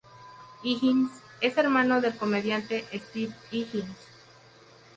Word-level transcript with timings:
Higgins 0.63 1.11
es 1.41 1.57
hermano 1.59 2.01
del 2.01 2.17
comediante 2.17 2.85
Steve 3.11 3.35
Higgins. 3.51 3.97